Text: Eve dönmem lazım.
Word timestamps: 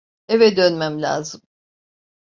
Eve 0.27 0.55
dönmem 0.55 1.01
lazım. 1.01 1.41